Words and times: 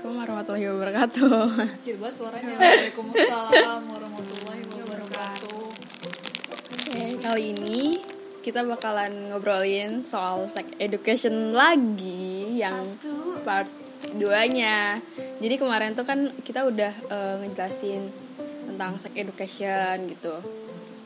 Assalamualaikum 0.00 0.32
warahmatullahi 0.32 0.68
wabarakatuh. 0.72 1.40
Kecil 1.76 1.96
banget 2.00 2.14
suaranya. 2.16 2.56
Waalaikumsalam 2.56 3.80
warahmatullahi 3.84 4.64
wabarakatuh. 4.80 5.60
Oke, 6.72 7.04
kali 7.20 7.44
ini 7.52 8.00
kita 8.40 8.64
bakalan 8.64 9.28
ngobrolin 9.28 10.00
soal 10.08 10.48
sex 10.48 10.72
education 10.80 11.52
lagi 11.52 12.64
yang 12.64 12.96
part 13.44 13.68
2-nya. 14.16 15.04
Jadi 15.36 15.54
kemarin 15.60 15.92
tuh 15.92 16.08
kan 16.08 16.32
kita 16.48 16.64
udah 16.64 16.92
eh, 17.12 17.34
ngejelasin 17.44 18.08
tentang 18.72 18.96
sex 18.96 19.12
education 19.20 20.08
gitu. 20.16 20.40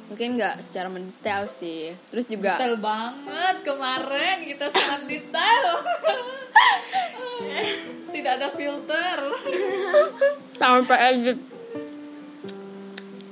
Mungkin 0.06 0.38
nggak 0.38 0.62
secara 0.62 0.86
mendetail 0.86 1.50
sih. 1.50 1.90
Terus 2.14 2.30
juga 2.30 2.62
Detail 2.62 2.78
banget 2.78 3.56
kemarin 3.66 4.46
kita 4.46 4.70
sangat 4.70 5.10
detail. 5.10 5.82
Tidak 8.24 8.40
ada 8.40 8.48
filter. 8.56 9.18
sampai 10.64 10.98
edit. 11.12 11.36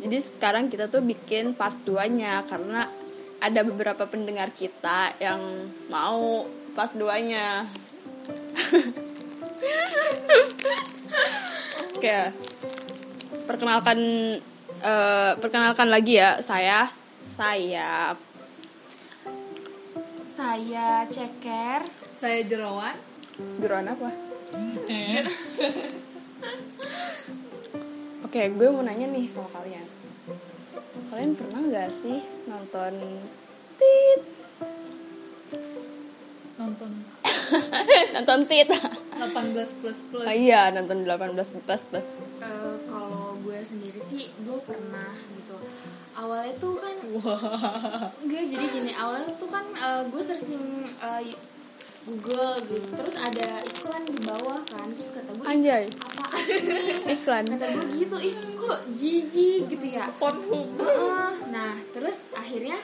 Jadi 0.04 0.18
sekarang 0.20 0.68
kita 0.68 0.92
tuh 0.92 1.00
bikin 1.00 1.56
part 1.56 1.80
2-nya 1.88 2.44
karena 2.44 2.84
ada 3.40 3.60
beberapa 3.64 4.04
pendengar 4.04 4.52
kita 4.52 5.16
yang 5.16 5.40
mau 5.88 6.44
part 6.76 6.92
2-nya. 6.92 7.64
Oke. 11.96 12.36
Perkenalkan 13.48 13.98
eh, 14.82 15.32
perkenalkan 15.40 15.88
lagi 15.88 16.20
ya 16.20 16.36
saya 16.44 16.84
saya 17.24 18.12
Saya 20.28 21.08
Ceker. 21.08 21.80
Saya 22.12 22.44
Jerawan. 22.44 22.92
Juruan 23.56 23.88
apa? 23.88 24.31
Oke, 28.26 28.40
gue 28.52 28.68
mau 28.68 28.84
nanya 28.84 29.08
nih 29.08 29.24
sama 29.28 29.48
kalian. 29.52 29.86
Kalian 31.08 31.36
pernah 31.36 31.60
nggak 31.60 31.90
sih 31.92 32.22
nonton 32.48 32.92
tit? 33.76 34.22
Nonton 36.56 36.90
nonton 38.16 38.40
tit? 38.48 38.68
18 38.68 39.78
plus 39.80 39.98
plus. 40.08 40.26
Ah, 40.26 40.36
iya, 40.36 40.70
nonton 40.72 41.04
18 41.04 41.36
plus 41.36 41.82
plus. 41.88 42.06
Eh, 42.40 42.76
kalau 42.88 43.36
gue 43.40 43.58
sendiri 43.60 44.00
sih 44.00 44.28
gue 44.40 44.58
pernah 44.64 45.12
gitu. 45.36 45.56
Awalnya 46.12 46.52
tuh 46.60 46.76
kan 46.76 46.96
enggak 48.20 48.44
jadi 48.48 48.66
gini 48.68 48.92
awalnya 48.92 49.32
tuh 49.36 49.48
kan 49.48 49.64
eh, 49.76 50.02
gue 50.08 50.22
searching 50.24 50.88
eh, 51.00 51.36
Google 52.02 52.54
gitu. 52.64 52.86
Terus 52.92 53.14
ada 53.14 53.48
iklan 53.60 54.02
di 54.04 54.18
bawah 54.22 54.60
kan. 54.64 54.86
Terus 54.88 55.10
kata 55.12 55.30
gue 55.32 55.44
Anjay, 55.44 55.84
apa 55.86 56.24
iklan. 57.14 57.44
kata 57.46 57.66
gue 57.68 57.84
gitu 57.96 58.16
ih 58.18 58.34
kok 58.52 58.78
jijik 58.90 59.62
gitu 59.68 59.86
ya 59.88 60.10
Pornhub. 60.16 60.74
Heeh. 60.76 61.30
nah 61.48 61.74
terus 61.90 62.32
akhirnya 62.32 62.78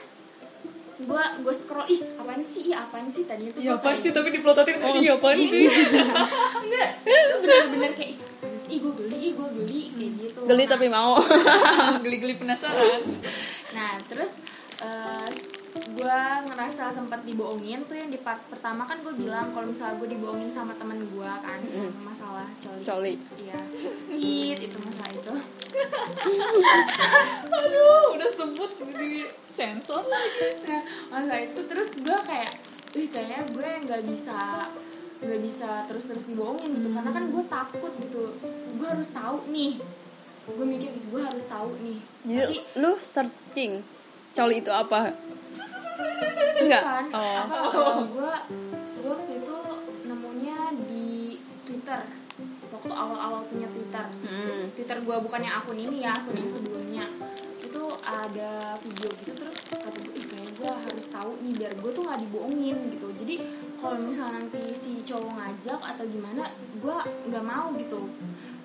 gue 0.99 1.23
gue 1.39 1.53
scroll 1.53 1.87
ih 1.87 2.03
apaan 2.13 2.43
sih 2.43 2.69
ih 2.69 2.75
apaan 2.75 3.07
sih 3.07 3.23
tadinya 3.23 3.55
tuh 3.55 3.61
Iya 3.61 3.71
gua 3.71 3.79
apaan 3.79 3.97
sih 3.97 4.11
tapi 4.11 4.29
diplototin 4.29 4.75
iya 4.99 5.15
apaan 5.15 5.39
sih? 5.39 5.65
enggak 6.59 6.87
itu 7.01 7.35
bener-bener 7.39 7.91
kayak 7.93 8.13
ih 8.67 8.77
gue 8.77 8.93
geli 8.93 9.17
ih 9.17 9.33
gue 9.33 9.47
geli 9.57 9.81
kayak 9.89 10.11
gitu 10.19 10.39
Geli 10.43 10.63
Nah, 10.63 10.69
tapi 10.69 10.85
mau. 10.87 11.15
Geli-geli 12.03 12.35
penasaran. 12.35 13.01
nah 13.71 13.95
terus 14.05 14.43
gue 15.99 16.21
ngerasa 16.47 16.87
sempat 16.95 17.27
dibohongin 17.27 17.83
tuh 17.83 17.99
yang 17.99 18.07
di 18.07 18.15
part 18.23 18.39
pertama 18.47 18.87
kan 18.87 19.03
gue 19.03 19.11
bilang 19.19 19.51
kalau 19.51 19.67
misalnya 19.67 19.99
gue 19.99 20.15
dibohongin 20.15 20.47
sama 20.47 20.71
temen 20.79 20.95
gue 20.95 21.31
kan 21.43 21.59
yang 21.67 21.91
masalah 21.99 22.47
coli. 22.55 22.83
Coli. 22.87 23.13
iya. 23.35 23.59
It, 24.55 24.63
itu 24.63 24.77
masalah 24.79 25.11
itu. 25.11 25.33
Aduh, 27.59 28.15
udah 28.15 28.29
sebut 28.31 28.71
di 28.95 29.27
sensor 29.51 30.07
nah 30.63 30.81
masalah 31.11 31.43
itu 31.43 31.61
terus 31.67 31.89
gue 31.99 32.19
kayak 32.23 32.51
wih 32.95 33.07
kayaknya 33.11 33.43
gue 33.51 33.69
nggak 33.83 34.01
bisa 34.07 34.71
nggak 35.19 35.41
bisa 35.43 35.83
terus-terus 35.91 36.23
dibohongin 36.31 36.79
gitu. 36.79 36.95
Karena 36.95 37.11
kan 37.11 37.27
gue 37.27 37.43
takut 37.51 37.91
gitu. 37.99 38.39
Gue 38.79 38.87
harus 38.87 39.11
tahu 39.11 39.43
nih. 39.51 39.83
Gue 40.47 40.63
mikir 40.63 40.95
gitu 40.95 41.07
gue 41.11 41.21
harus 41.27 41.43
tahu 41.43 41.75
nih. 41.83 41.99
Jadi 42.23 42.57
lu 42.79 42.95
searching 43.03 43.83
coli 44.31 44.63
itu 44.63 44.71
apa? 44.71 45.11
Enggak. 46.65 46.81
kan? 46.83 47.05
Oh. 47.13 47.35
apa? 47.47 47.55
Uh, 47.71 48.03
gue 48.09 48.33
gue 48.99 49.09
waktu 49.09 49.31
itu 49.39 49.55
nemunya 50.05 50.57
di 50.87 51.07
Twitter. 51.63 52.01
Waktu 52.69 52.91
awal-awal 52.95 53.41
punya 53.49 53.67
Twitter. 53.71 54.05
Hmm. 54.23 54.71
Twitter 54.75 54.97
gue 55.03 55.15
bukan 55.19 55.39
yang 55.43 55.55
akun 55.59 55.79
ini 55.79 56.05
ya 56.05 56.11
akun 56.15 56.35
yang 56.35 56.51
sebelumnya. 56.51 57.05
Itu 57.59 57.83
ada 58.03 58.75
video 58.79 59.09
gitu 59.19 59.31
terus 59.35 59.71
kata 59.71 59.91
gue 59.99 60.13
ih 60.15 60.25
kayaknya 60.25 60.51
gue 60.55 60.71
harus 60.71 61.05
tahu 61.11 61.31
nih 61.43 61.53
biar 61.59 61.73
gue 61.79 61.91
tuh 61.91 62.03
nggak 62.07 62.19
dibohongin 62.27 62.77
gitu. 62.91 63.07
Jadi 63.19 63.35
kalau 63.79 63.97
misalnya 63.99 64.43
nanti 64.43 64.63
si 64.75 64.99
cowok 65.03 65.31
ngajak 65.35 65.79
atau 65.79 66.05
gimana 66.07 66.43
gue 66.79 66.97
nggak 67.31 67.45
mau 67.45 67.71
gitu. 67.75 67.99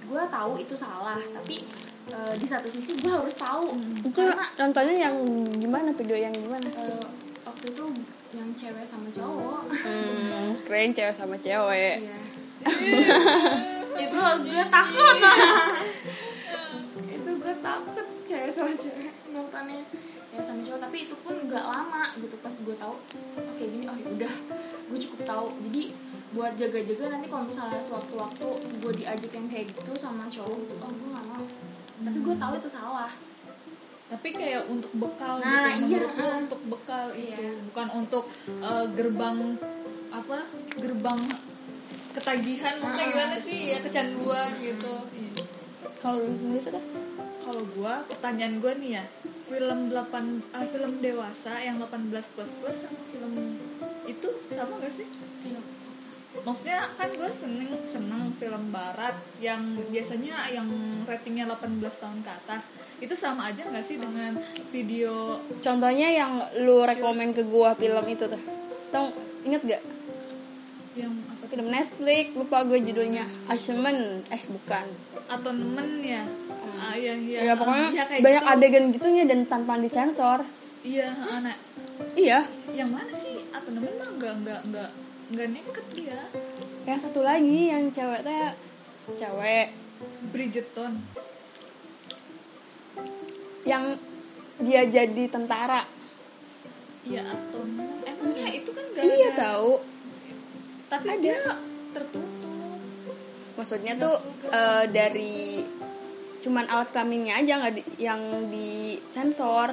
Gue 0.04 0.22
tahu 0.30 0.52
itu 0.60 0.74
salah 0.76 1.18
tapi 1.32 1.64
eh, 2.12 2.34
di 2.38 2.46
satu 2.46 2.68
sisi 2.70 2.94
gue 3.02 3.10
harus 3.10 3.34
tahu. 3.34 3.72
Itu 4.04 4.20
karena 4.20 4.46
nontonnya 4.60 4.94
yang 5.10 5.16
gimana? 5.58 5.90
Video 5.96 6.16
yang 6.18 6.34
gimana? 6.34 6.68
eh, 6.70 7.23
itu 7.64 7.86
yang 8.34 8.50
cewek 8.52 8.84
sama 8.84 9.08
cowok. 9.08 9.62
Hmm, 9.72 10.58
keren 10.66 10.90
cewek 10.92 11.14
sama 11.14 11.36
cewek. 11.38 12.02
Iya. 12.02 12.18
itu 14.04 14.18
gue 14.18 14.62
takut. 14.68 15.16
Itu 16.98 17.30
gue 17.40 17.54
takut 17.62 18.06
cewek 18.26 18.50
sama 18.50 18.72
cewek. 18.74 19.12
Nontonnya 19.30 19.80
ya 20.34 20.42
sama 20.42 20.60
cowok 20.66 20.80
tapi 20.82 20.96
itu 21.06 21.14
pun 21.22 21.34
gak 21.46 21.62
lama 21.62 22.10
gitu 22.18 22.34
pas 22.42 22.50
gue 22.50 22.74
tahu 22.74 22.98
oke 23.38 23.62
gini 23.62 23.86
oh 23.86 23.94
udah 23.94 24.34
gue 24.90 24.98
cukup 24.98 25.20
tahu. 25.22 25.46
Jadi 25.70 25.94
buat 26.34 26.58
jaga-jaga 26.58 27.14
nanti 27.14 27.30
kalau 27.30 27.46
misalnya 27.46 27.78
sewaktu-waktu 27.78 28.46
gue 28.82 28.92
diajak 28.98 29.30
yang 29.30 29.46
kayak 29.46 29.70
gitu 29.70 29.94
sama 29.94 30.26
cowok 30.26 30.58
gitu 30.66 30.74
oh 30.82 30.90
gue 30.90 31.08
gak 31.14 31.26
mau. 31.30 31.44
Tapi 32.02 32.18
gue 32.18 32.34
tahu 32.34 32.52
itu 32.58 32.68
salah 32.68 33.10
Tapi 34.14 34.28
kayak 34.30 34.62
untuk 34.70 34.92
bekal 34.94 35.42
Nah, 35.42 35.74
gitu. 35.74 35.90
iya, 35.90 36.06
ah. 36.06 36.38
untuk 36.38 36.60
bekal 36.70 37.10
itu, 37.12 37.34
Iya. 37.34 37.50
bukan 37.66 37.86
untuk 37.92 38.24
uh, 38.62 38.86
gerbang 38.94 39.58
apa? 40.08 40.38
Gerbang 40.78 41.18
ketagihan 42.14 42.78
maksudnya 42.78 43.04
Ah. 43.04 43.10
gimana 43.10 43.36
sih? 43.42 43.74
Ya 43.74 43.78
kecanduan 43.82 44.54
gitu. 44.62 44.94
Iya. 45.10 45.42
Kalau 45.98 46.22
lu 46.22 46.30
sendiri 46.30 46.62
sudah? 46.62 46.84
Kalau 47.42 47.62
gua 47.74 48.06
pertanyaan 48.06 48.62
gua 48.62 48.72
nih 48.78 49.02
ya, 49.02 49.04
film 49.44 49.90
8 49.90 50.46
ah, 50.54 50.62
film 50.62 50.92
dewasa 51.00 51.58
yang 51.58 51.76
18 51.76 52.06
plus 52.30 52.50
plus 52.54 52.78
sama 52.80 53.00
film 53.10 53.58
itu 54.06 54.28
sama 54.48 54.78
gak 54.78 54.94
sih? 54.94 55.08
Film. 55.42 55.64
Maksudnya 56.42 56.90
kan 56.98 57.06
gue 57.14 57.30
seneng 57.30 57.70
seneng 57.86 58.34
film 58.34 58.74
barat 58.74 59.14
yang 59.38 59.78
biasanya 59.86 60.50
yang 60.50 60.66
ratingnya 61.06 61.46
18 61.46 61.78
tahun 61.78 62.18
ke 62.26 62.30
atas 62.42 62.66
itu 62.98 63.14
sama 63.14 63.54
aja 63.54 63.62
nggak 63.62 63.84
sih 63.86 64.02
dengan 64.02 64.34
video 64.74 65.38
Contohnya 65.62 66.10
yang 66.10 66.32
lu 66.66 66.82
rekomen 66.82 67.30
ke 67.30 67.46
gua 67.46 67.78
film 67.78 68.02
itu 68.10 68.26
tuh. 68.26 68.42
Tau 68.90 69.14
inget 69.46 69.62
gak? 69.62 69.82
yang 70.94 71.10
apa? 71.26 71.44
Film 71.50 71.68
Netflix, 71.70 72.24
lupa 72.38 72.62
gue 72.62 72.78
judulnya. 72.80 73.26
Ashemen, 73.50 74.22
eh 74.30 74.42
bukan. 74.46 74.86
atau 75.24 75.50
nemen 75.50 76.04
ya? 76.04 76.22
Ah 76.78 76.94
iya 76.94 77.16
iya. 77.16 77.40
Ya, 77.50 77.54
pokoknya 77.56 77.88
Iya, 77.90 78.04
kayak 78.06 78.22
banyak 78.22 78.42
gitu. 78.44 78.52
adegan 78.54 78.84
gitunya 78.92 79.24
dan 79.24 79.40
tanpa 79.48 79.74
disensor. 79.80 80.44
Iya, 80.84 81.10
anak. 81.32 81.56
Iya. 82.14 82.44
Yang 82.70 82.90
mana 82.92 83.12
sih? 83.16 83.34
Atau 83.50 83.72
nemen 83.72 83.90
mah 83.96 84.08
enggak 84.14 84.34
enggak 84.38 84.60
enggak 84.68 84.90
enggak 85.34 85.50
neket 85.50 85.86
dia. 85.92 86.20
Yang 86.86 86.98
satu 87.02 87.20
lagi 87.20 87.60
yang 87.68 87.90
cewek 87.90 88.22
teh 88.22 88.54
cewek 89.12 89.66
Bridgerton. 90.30 91.02
yang 93.64 93.96
dia 94.60 94.84
jadi 94.84 95.24
tentara. 95.26 95.80
Iya 97.02 97.24
atau 97.26 97.64
emangnya 98.04 98.48
itu 98.52 98.70
kan 98.70 98.84
enggak 98.86 99.02
Iya 99.02 99.28
ada. 99.28 99.40
tahu. 99.40 99.72
Tapi 100.86 101.08
Ada. 101.10 101.18
dia 101.18 101.38
tertutup. 101.90 102.78
Maksudnya 103.56 103.92
tuh 103.96 104.14
eh, 104.46 104.84
dari 104.86 105.64
cuman 106.38 106.68
alat 106.68 106.92
kelaminnya 106.92 107.40
aja 107.40 107.52
nggak 107.58 107.74
di- 107.74 107.98
yang 107.98 108.20
disensor. 108.52 109.72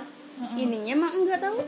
Ininya 0.56 0.96
mah 0.98 1.12
enggak 1.13 1.44
tahu. 1.44 1.60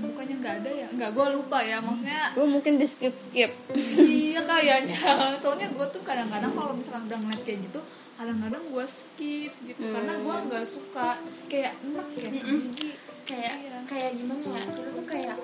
Bukannya 0.00 0.34
enggak 0.36 0.54
ada 0.58 0.70
ya? 0.72 0.88
Enggak, 0.88 1.10
gua 1.12 1.26
lupa 1.30 1.58
ya. 1.60 1.78
Maksudnya 1.78 2.30
Gue 2.32 2.46
mungkin 2.46 2.72
di 2.74 2.86
skip 2.86 3.14
skip. 3.14 3.50
iya 3.98 4.40
kayaknya 4.40 4.94
soalnya 5.42 5.68
gue 5.68 5.86
tuh 5.88 6.02
kadang-kadang 6.02 6.50
kalau 6.50 6.72
misalkan 6.72 7.04
udah 7.04 7.18
ngeliat 7.18 7.42
kayak 7.42 7.60
gitu 7.64 7.80
kadang-kadang 8.14 8.62
gue 8.64 8.84
skip 8.84 9.52
gitu 9.62 9.80
karena 9.80 10.12
gue 10.16 10.34
nggak 10.44 10.64
suka 10.64 11.18
kayak 11.46 11.74
enak 11.80 12.06
ya 12.12 12.28
jijik 12.30 12.96
kayak 13.24 13.54
Iya. 13.58 13.78
kayak 13.84 14.10
gimana 14.14 14.42
ya 14.48 14.62
kita 14.64 14.90
tuh 14.90 15.04
kayak 15.04 15.36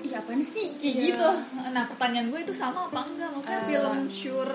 ih 0.00 0.12
apaan 0.12 0.40
sih 0.40 0.74
kayak 0.74 0.94
Iya. 0.94 1.04
gitu 1.08 1.28
nah 1.68 1.84
pertanyaan 1.86 2.28
gue 2.28 2.40
itu 2.40 2.52
sama 2.52 2.84
apa 2.84 3.00
enggak 3.04 3.30
maksudnya 3.30 3.60
Eh. 3.60 3.68
film 3.68 3.98
sure 4.06 4.54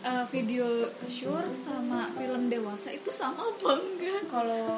eh, 0.00 0.24
video 0.26 0.66
sure 1.04 1.48
sama 1.50 2.06
film 2.10 2.46
dewasa 2.46 2.88
itu 2.90 3.08
sama 3.08 3.48
apa 3.48 3.70
enggak 3.74 4.22
kalau 4.26 4.68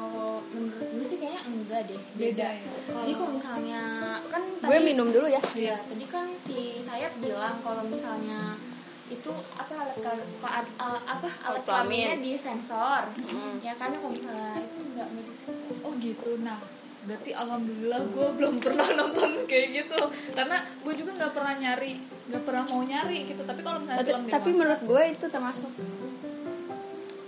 menurut 0.47 0.89
gue 0.91 1.03
sih 1.03 1.17
kayaknya 1.17 1.43
enggak 1.45 1.81
deh 1.87 2.01
Beda 2.15 2.29
beda, 2.43 2.49
ya? 2.51 2.71
jadi 2.99 3.13
kalau 3.15 3.33
misalnya 3.33 3.81
kan 4.27 4.43
gue 4.59 4.79
minum 4.81 5.09
dulu 5.09 5.27
ya 5.27 5.41
Iya, 5.53 5.77
tadi 5.79 6.05
kan 6.07 6.27
si 6.35 6.59
Sayap 6.81 7.19
bilang 7.19 7.61
kalau 7.61 7.85
misalnya 7.85 8.57
itu 9.07 9.29
apa 9.53 9.75
alat 9.77 9.99
kal- 9.99 10.29
pa- 10.39 10.63
a- 10.79 11.03
apa 11.05 11.27
alat 11.43 11.59
Alat 11.59 11.63
kelamin. 11.65 11.99
kelaminnya 12.07 12.17
di 12.23 12.33
sensor. 12.33 13.03
Ya 13.59 13.75
kan 13.75 13.91
kalau 13.91 14.07
misalnya 14.09 14.63
itu 14.63 14.79
enggak 14.87 15.07
enggak 15.11 15.25
di 15.27 15.35
sensor. 15.35 15.75
oh 15.81 15.93
gitu 15.97 16.31
nah 16.41 16.63
berarti 17.03 17.31
alhamdulillah 17.33 18.01
gue 18.07 18.29
belum 18.35 18.55
pernah 18.59 18.89
nonton 18.99 19.31
kayak 19.45 19.69
gitu 19.75 20.01
karena 20.31 20.57
gue 20.79 20.95
juga 20.95 21.11
nggak 21.15 21.33
pernah 21.33 21.55
nyari 21.55 21.93
nggak 22.29 22.43
pernah 22.43 22.65
mau 22.65 22.83
nyari 22.83 23.19
gitu 23.25 23.43
tapi 23.43 23.61
kalau 23.61 23.79
misalnya 23.81 23.99
tapi, 23.99 24.11
film 24.11 24.23
tapi 24.27 24.41
dewasa- 24.45 24.59
menurut 24.59 24.81
gue 24.85 25.03
itu 25.11 25.27
termasuk 25.27 25.71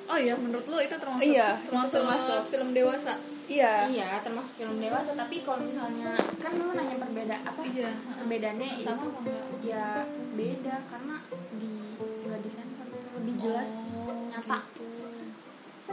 oh 0.04 0.19
iya 0.19 0.34
menurut 0.36 0.66
lo 0.66 0.78
itu 0.78 0.92
termasuk 0.94 1.24
Iya, 1.24 1.48
termasuk, 1.62 1.88
itu 1.88 1.96
termasuk. 1.98 2.40
film 2.50 2.69
dewasa 2.70 3.12
iya 3.48 3.72
Iya, 3.86 4.08
termasuk 4.20 4.54
film 4.56 4.76
dewasa, 4.76 5.10
tapi 5.14 5.40
kalau 5.40 5.60
misalnya 5.62 6.12
kan 6.36 6.52
lu 6.54 6.72
nanya 6.72 6.96
perbeda 6.96 7.36
apa? 7.42 7.60
Iya. 7.62 7.90
Perbedaannya 8.16 8.69
sama 8.78 9.02
itu 9.02 9.08
enggak 9.10 9.46
ya 9.62 9.86
beda 10.32 10.76
karena 10.86 11.16
di 11.54 11.72
nggak 12.22 12.40
disensor 12.40 12.86
itu 12.88 13.08
lebih 13.14 13.34
jelas 13.38 13.70
Oh, 13.98 14.28
nyata. 14.30 14.58
gitu. 14.70 14.84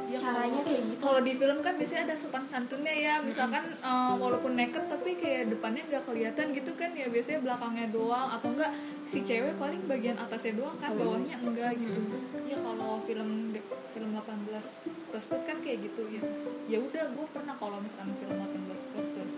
Ya, 0.09 0.17
Caranya 0.17 0.61
kayak 0.65 0.81
gitu. 0.89 1.01
Kalau 1.05 1.21
di 1.21 1.33
film 1.37 1.57
kan 1.61 1.77
biasanya 1.77 2.01
ada 2.09 2.15
sopan 2.17 2.45
santunnya 2.49 2.89
ya, 2.89 3.13
misalkan 3.21 3.77
eh, 3.77 4.13
walaupun 4.17 4.57
naked 4.57 4.89
tapi 4.89 5.21
kayak 5.21 5.53
depannya 5.53 5.85
nggak 5.85 6.03
kelihatan 6.09 6.45
gitu 6.49 6.71
kan 6.73 6.89
ya 6.97 7.05
biasanya 7.13 7.45
belakangnya 7.45 7.85
doang 7.93 8.27
atau 8.33 8.49
enggak 8.49 8.73
si 9.05 9.21
cewek 9.21 9.53
paling 9.61 9.85
bagian 9.85 10.17
atasnya 10.17 10.57
doang 10.57 10.73
kan 10.81 10.97
bawahnya 10.97 11.37
enggak 11.37 11.77
gitu. 11.77 12.01
Ya 12.49 12.57
kalau 12.57 12.97
film 13.05 13.53
film 13.93 14.09
18 14.17 15.13
plus 15.13 15.25
plus 15.29 15.43
kan 15.45 15.57
kayak 15.61 15.85
gitu 15.85 16.09
ya. 16.09 16.25
Ya 16.65 16.81
udah 16.81 17.05
gue 17.13 17.25
pernah 17.29 17.53
kalau 17.61 17.77
misalkan 17.77 18.17
film 18.17 18.33
18 18.33 18.65
plus 18.65 19.07
plus. 19.13 19.33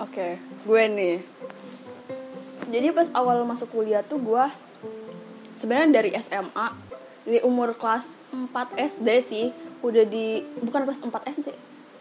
oke 0.00 0.28
gue 0.38 0.82
nih 0.90 1.16
jadi 2.70 2.90
pas 2.90 3.08
awal 3.14 3.44
masuk 3.46 3.70
kuliah 3.70 4.02
tuh 4.02 4.18
gue 4.18 4.44
sebenarnya 5.54 6.02
dari 6.02 6.10
SMA 6.18 6.66
dari 7.24 7.40
umur 7.46 7.78
kelas 7.78 8.18
4 8.34 8.74
SD 8.76 9.08
sih. 9.22 9.46
Udah 9.80 10.04
di 10.04 10.42
bukan 10.60 10.84
kelas 10.84 11.00
4 11.00 11.32
SD 11.38 11.48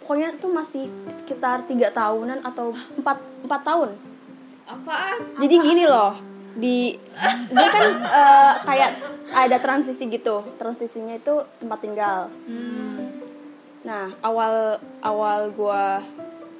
pokoknya 0.04 0.36
tuh 0.36 0.52
masih 0.52 0.92
sekitar 1.16 1.64
tiga 1.64 1.88
tahunan 1.88 2.44
atau 2.44 2.76
4 2.76 3.48
4 3.48 3.64
tahun. 3.64 3.96
Apaan? 4.68 5.20
jadi 5.40 5.56
gini 5.64 5.84
loh 5.88 6.12
di 6.60 6.92
dia 7.50 7.68
kan 7.72 7.88
eh, 8.04 8.54
kayak 8.68 8.92
ada 9.32 9.58
transisi 9.64 10.04
gitu. 10.12 10.44
Transisinya 10.60 11.16
itu 11.16 11.40
tempat 11.64 11.80
tinggal. 11.80 12.28
Nah 13.88 14.12
awal 14.20 14.76
awal 15.00 15.56
gua 15.56 16.04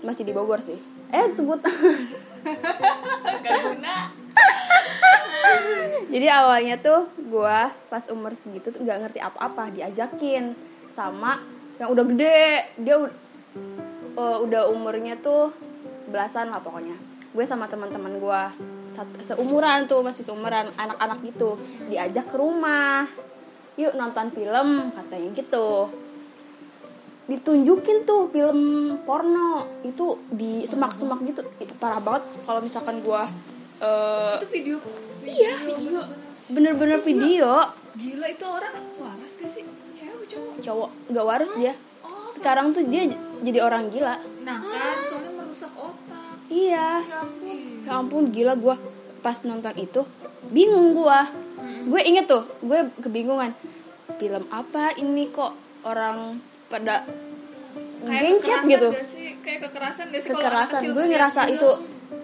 masih 0.08 0.24
di 0.24 0.32
Bogor 0.32 0.64
sih. 0.64 0.80
Eh 1.12 1.28
sebut. 1.36 1.60
Gak 3.44 3.56
guna. 3.60 4.23
Jadi 6.14 6.28
awalnya 6.30 6.76
tuh 6.78 7.10
gua 7.30 7.74
pas 7.90 8.06
umur 8.12 8.36
segitu 8.38 8.70
tuh 8.70 8.82
nggak 8.84 9.00
ngerti 9.08 9.20
apa-apa 9.20 9.74
diajakin 9.74 10.54
sama 10.94 11.42
yang 11.82 11.90
udah 11.90 12.06
gede. 12.06 12.46
Dia 12.78 12.96
u- 13.02 13.18
eh, 14.14 14.38
udah 14.46 14.70
umurnya 14.70 15.18
tuh 15.18 15.50
belasan 16.10 16.54
lah 16.54 16.62
pokoknya. 16.62 16.94
Gue 17.34 17.46
sama 17.50 17.66
teman-teman 17.66 18.14
sat- 18.94 19.26
seumuran 19.26 19.90
tuh 19.90 20.06
masih 20.06 20.22
seumuran 20.22 20.70
anak-anak 20.78 21.26
gitu. 21.26 21.58
Diajak 21.90 22.30
ke 22.30 22.38
rumah. 22.38 23.10
Yuk 23.74 23.98
nonton 23.98 24.30
film 24.30 24.94
katanya 24.94 25.30
gitu. 25.34 25.90
Ditunjukin 27.26 28.06
tuh 28.06 28.30
film 28.30 28.60
porno. 29.02 29.66
Itu 29.82 30.22
di 30.30 30.62
semak-semak 30.70 31.26
gitu. 31.26 31.42
Parah 31.82 31.98
banget. 31.98 32.30
Kalau 32.46 32.62
misalkan 32.62 33.02
gua 33.02 33.26
eh, 33.82 34.38
Itu 34.38 34.50
video. 34.54 34.78
Iya, 35.24 35.54
video. 35.64 36.00
bener-bener 36.52 37.00
video. 37.00 37.52
Gila 37.94 38.28
itu 38.28 38.46
orang 38.46 38.76
waras 38.98 39.32
gak 39.40 39.52
sih? 39.52 39.64
Cewek 39.94 40.26
cowok? 40.28 40.54
cowok. 40.60 40.90
Nggak 41.10 41.26
waras 41.26 41.52
dia. 41.56 41.74
Oh, 42.02 42.28
sekarang 42.28 42.74
tuh 42.74 42.84
dia 42.84 43.08
jadi 43.40 43.60
orang 43.62 43.88
gila. 43.88 44.18
Nah 44.44 44.60
kan, 44.60 44.98
soalnya 45.08 45.32
merusak 45.34 45.72
otak. 45.74 46.36
iya. 46.50 47.00
Ih, 47.46 47.86
ya 47.86 47.92
ampun 47.96 48.30
gila 48.30 48.58
gua. 48.58 48.76
Pas 49.22 49.40
nonton 49.44 49.72
itu 49.78 50.04
bingung 50.50 50.92
gua. 50.94 51.24
Gue 51.84 52.00
inget 52.04 52.28
tuh 52.28 52.44
gue 52.60 52.92
kebingungan. 53.00 53.52
Film 54.16 54.44
apa 54.50 54.96
ini 54.96 55.28
kok 55.30 55.52
orang 55.84 56.40
pada 56.68 57.08
gencet 58.04 58.62
gitu? 58.68 58.90
Kayak 59.44 59.60
kekerasan 59.68 60.06
gak 60.12 60.22
sih? 60.24 60.30
kekerasan. 60.32 60.80
gue 60.88 61.04
ngerasa 61.08 61.42
gitu? 61.52 61.56
itu 61.56 61.70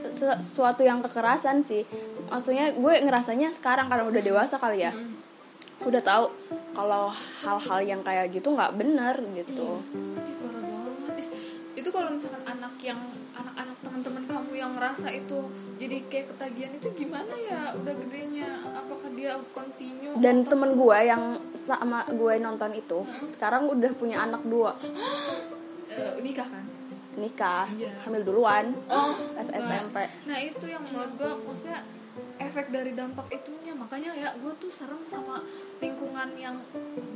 se- 0.07 0.39
sesuatu 0.39 0.81
yang 0.83 1.03
kekerasan 1.03 1.59
sih 1.61 1.83
maksudnya 2.29 2.71
gue 2.71 2.93
ngerasanya 3.01 3.49
sekarang 3.49 3.87
karena 3.87 4.05
udah 4.05 4.21
dewasa 4.21 4.55
kali 4.55 4.81
ya 4.81 4.93
udah 5.79 6.01
tahu 6.01 6.25
kalau 6.71 7.09
hal-hal 7.41 7.79
yang 7.81 8.01
kayak 8.01 8.29
gitu 8.29 8.49
nggak 8.49 8.73
bener 8.73 9.15
gitu 9.33 9.79
Ih, 9.79 10.35
parah 10.37 10.61
banget. 10.61 11.27
Itu 11.73 11.89
kalau 11.89 12.11
misalkan 12.11 12.43
anak 12.45 12.75
yang 12.79 12.99
anak-anak 13.31 13.77
teman-teman 13.79 14.23
kamu 14.25 14.51
yang 14.53 14.71
ngerasa 14.73 15.07
itu 15.09 15.47
jadi 15.75 16.03
kayak 16.05 16.25
ketagihan 16.29 16.71
itu 16.73 16.87
gimana 16.93 17.31
ya 17.39 17.71
udah 17.73 17.95
gedenya? 17.97 18.49
Apakah 18.69 19.09
dia 19.09 19.31
continue? 19.49 20.11
dan 20.17 20.35
atau- 20.37 20.49
temen 20.51 20.71
gue 20.75 20.97
yang 21.01 21.23
sama 21.53 22.03
gue 22.05 22.33
nonton 22.37 22.71
itu 22.73 22.99
sekarang 23.25 23.65
udah 23.65 23.91
punya 23.93 24.19
anak 24.21 24.43
dua 24.43 24.75
Eh, 25.89 26.21
nikah 26.21 26.45
kan? 26.45 26.63
nikah 27.15 27.65
Iya. 27.71 27.91
hamil 28.03 28.21
duluan 28.21 28.71
Oh, 28.85 29.11
bukan. 29.11 29.41
SMP 29.41 29.95
Nah 30.25 30.37
itu 30.37 30.65
yang 30.65 30.79
menurut 30.81 31.11
gue 31.15 31.31
maksudnya 31.41 31.79
efek 32.39 32.71
dari 32.71 32.95
dampak 32.95 33.27
itunya. 33.29 33.75
Makanya 33.75 34.11
ya 34.15 34.29
gue 34.39 34.53
tuh 34.57 34.71
serem 34.71 35.03
sama 35.05 35.43
lingkungan 35.79 36.33
yang 36.39 36.57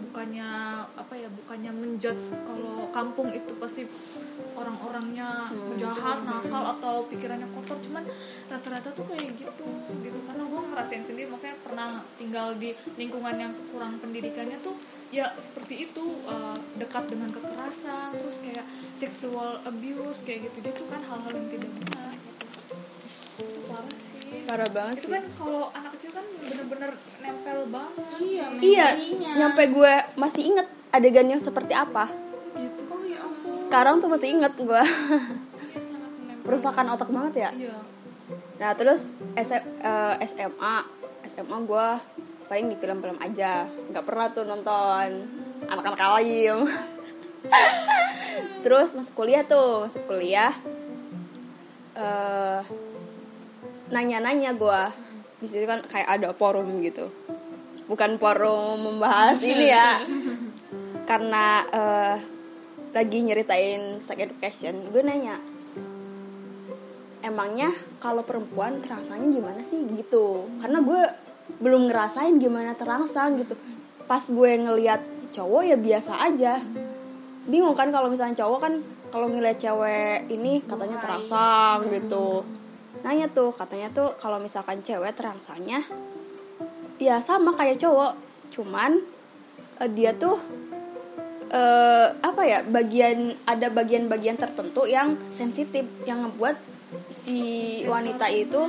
bukannya 0.09 0.45
apa 0.93 1.13
ya 1.17 1.29
bukannya 1.31 1.71
menjudge 1.73 2.37
kalau 2.45 2.87
kampung 2.93 3.33
itu 3.33 3.51
pasti 3.57 3.83
orang-orangnya 4.53 5.49
jahat 5.81 6.21
nakal 6.21 6.77
atau 6.77 6.95
pikirannya 7.09 7.49
kotor. 7.55 7.77
Cuman 7.81 8.05
rata-rata 8.51 8.93
tuh 8.93 9.05
kayak 9.09 9.33
gitu 9.35 9.67
gitu. 10.05 10.19
Karena 10.25 10.43
gue 10.45 10.61
ngerasain 10.69 11.03
sendiri 11.03 11.27
maksudnya 11.31 11.57
pernah 11.65 12.05
tinggal 12.21 12.53
di 12.59 12.75
lingkungan 12.99 13.35
yang 13.39 13.53
kurang 13.73 13.97
pendidikannya 13.97 14.61
tuh 14.61 14.77
ya 15.13 15.29
seperti 15.37 15.85
itu 15.85 16.25
eh, 16.25 16.57
dekat 16.81 17.05
dengan 17.05 17.29
kekerasan 17.29 18.17
terus 18.17 18.41
kayak 18.41 18.65
sexual 18.97 19.61
abuse 19.65 20.25
kayak 20.25 20.49
gitu. 20.49 20.57
Dia 20.65 20.73
tuh 20.73 20.87
kan 20.89 21.01
hal-hal 21.05 21.33
yang 21.37 21.49
tidak 21.49 21.71
benar 21.73 22.13
gitu. 22.17 22.45
Itu 23.41 23.59
parah 23.69 23.97
sih 23.97 24.22
parah 24.53 24.69
banget 24.69 24.95
itu 25.01 25.09
sih. 25.09 25.13
kan 25.17 25.25
kalau 25.33 25.63
anak 25.73 25.91
kecil 25.97 26.11
kan 26.13 26.25
bener-bener 26.29 26.91
nempel 27.25 27.59
banget. 27.73 28.05
Iya, 28.21 28.47
iya 28.61 28.87
nyampe 29.33 29.65
gue 29.65 29.93
masih 30.13 30.41
inget 30.53 30.67
adegannya 30.93 31.41
seperti 31.41 31.73
apa. 31.73 32.05
Gitu. 32.53 32.85
Oh 32.85 33.01
ya 33.01 33.25
ampun. 33.25 33.49
sekarang 33.65 33.97
tuh 33.97 34.13
masih 34.13 34.29
inget 34.29 34.53
gue 34.53 34.83
iya 34.85 35.81
sangat 35.89 36.11
menempel. 36.21 36.45
Perusakan 36.45 36.85
otak 36.93 37.09
banget 37.09 37.33
ya? 37.33 37.49
Iya. 37.49 37.77
Nah 38.61 38.71
terus 38.77 39.17
SM, 39.33 39.63
eh, 39.81 40.15
SMA 40.29 40.75
SMA 41.33 41.57
gue 41.65 41.87
paling 42.45 42.69
di 42.69 42.77
film-film 42.77 43.17
aja. 43.25 43.65
Nggak 43.65 44.05
pernah 44.05 44.29
tuh 44.37 44.45
nonton. 44.45 45.09
Anak-anak 45.65 45.97
alim 45.97 46.69
terus 48.63 48.95
masuk 48.95 49.23
kuliah 49.23 49.43
tuh 49.43 49.87
masuk 49.87 50.03
kuliah 50.07 50.51
eh 51.95 52.59
nanya-nanya 53.93 54.57
gue 54.57 54.81
di 55.37 55.45
situ 55.45 55.69
kan 55.69 55.85
kayak 55.85 56.09
ada 56.09 56.33
forum 56.33 56.81
gitu. 56.81 57.13
Bukan 57.85 58.17
forum 58.17 58.81
membahas 58.81 59.37
ini 59.43 59.69
ya. 59.69 60.01
Karena 61.05 61.61
eh, 61.69 62.15
lagi 62.93 63.17
nyeritain 63.21 64.01
sex 64.01 64.17
education 64.17 64.89
gue 64.89 65.01
nanya 65.05 65.37
emangnya 67.23 67.71
kalau 68.03 68.21
perempuan 68.27 68.83
terangsangnya 68.83 69.29
gimana 69.39 69.61
sih? 69.63 69.87
Gitu. 69.87 70.43
Karena 70.59 70.83
gue 70.83 71.01
belum 71.63 71.87
ngerasain 71.87 72.35
gimana 72.35 72.75
terangsang 72.75 73.39
gitu. 73.39 73.55
Pas 74.09 74.21
gue 74.27 74.51
ngeliat 74.59 74.99
cowok 75.31 75.63
ya 75.63 75.77
biasa 75.79 76.19
aja. 76.19 76.59
Bingung 77.47 77.75
kan 77.75 77.91
kalau 77.95 78.11
misalnya 78.11 78.35
cowok 78.43 78.59
kan 78.59 78.73
kalau 79.07 79.31
ngeliat 79.31 79.55
cewek 79.61 80.27
ini 80.33 80.65
katanya 80.65 80.99
terangsang 80.99 81.87
gitu 81.93 82.43
nanya 83.03 83.27
tuh 83.27 83.51
katanya 83.51 83.91
tuh 83.91 84.15
kalau 84.17 84.39
misalkan 84.39 84.79
cewek 84.79 85.13
terangsangnya 85.13 85.83
ya 86.97 87.19
sama 87.19 87.51
kayak 87.53 87.77
cowok. 87.79 88.15
Cuman 88.49 89.03
eh, 89.83 89.89
dia 89.91 90.15
tuh 90.15 90.39
eh, 91.51 92.07
apa 92.15 92.41
ya 92.47 92.63
bagian 92.63 93.35
ada 93.43 93.67
bagian-bagian 93.67 94.39
tertentu 94.39 94.87
yang 94.87 95.19
sensitif 95.29 95.83
yang 96.07 96.23
ngebuat 96.25 96.55
si 97.11 97.81
wanita 97.85 98.31
itu 98.31 98.61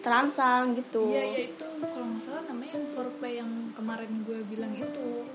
terangsang 0.00 0.72
gitu. 0.80 1.12
Iya 1.12 1.24
iya 1.28 1.40
itu 1.52 1.66
kalau 1.84 2.06
nggak 2.08 2.22
salah 2.24 2.42
namanya 2.48 2.72
yang 2.80 2.86
foreplay 2.96 3.32
yang 3.36 3.52
kemarin 3.76 4.10
gue 4.24 4.40
bilang 4.48 4.72
itu. 4.72 5.28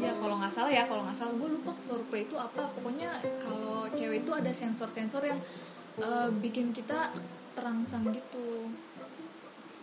Iya 0.00 0.16
kalau 0.16 0.40
nggak 0.40 0.52
salah 0.54 0.72
ya 0.72 0.88
kalau 0.88 1.04
nggak 1.04 1.18
salah 1.18 1.34
gue 1.36 1.48
lupa 1.60 1.72
foreplay 1.84 2.24
itu 2.24 2.36
apa. 2.40 2.72
Pokoknya 2.72 3.10
kalau 3.42 3.84
cewek 3.92 4.24
itu 4.24 4.32
ada 4.32 4.48
sensor-sensor 4.48 5.22
yang 5.28 5.40
eh, 6.00 6.28
bikin 6.40 6.72
kita 6.72 7.12
terangsang 7.58 8.06
gitu. 8.14 8.70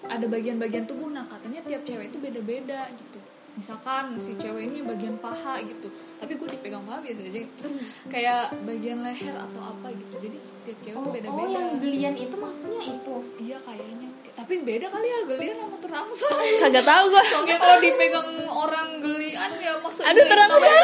Ada 0.07 0.25
bagian-bagian 0.31 0.87
tubuh 0.87 1.11
nah 1.11 1.27
katanya 1.27 1.59
tiap 1.67 1.83
cewek 1.83 2.07
itu 2.07 2.17
beda-beda 2.23 2.87
gitu. 2.95 3.19
Misalkan 3.55 4.15
si 4.19 4.35
cewek 4.35 4.71
ini 4.71 4.83
bagian 4.83 5.15
paha 5.19 5.63
gitu 5.63 5.87
tapi 6.15 6.31
gue 6.39 6.47
dipegang 6.47 6.83
paha 6.87 7.03
biasa 7.03 7.21
aja. 7.27 7.41
Terus 7.59 7.73
kayak 8.07 8.41
bagian 8.63 9.03
leher 9.03 9.35
atau 9.35 9.61
apa 9.61 9.91
gitu. 9.91 10.15
Jadi 10.23 10.37
tiap 10.63 10.79
cewek 10.79 10.95
oh, 10.95 11.03
tuh 11.03 11.11
beda-beda 11.11 11.43
oh 11.43 11.49
yang 11.51 11.69
gelian 11.83 12.15
itu 12.15 12.35
maksudnya 12.39 12.81
itu? 12.87 13.15
Iya 13.43 13.57
kayaknya. 13.63 14.09
Tapi 14.35 14.53
beda 14.67 14.87
kali 14.91 15.07
ya 15.07 15.19
gelian 15.27 15.55
sama 15.59 15.77
terangsang. 15.79 16.37
Kagak 16.63 16.85
tahu 16.87 17.03
gue 17.11 17.23
soalnya 17.27 17.55
kalau 17.59 17.77
dipegang 17.83 18.29
orang 18.47 18.89
gelian 19.03 19.51
ya 19.59 19.73
masa 19.79 20.01
aduh 20.07 20.25
terangsang. 20.27 20.83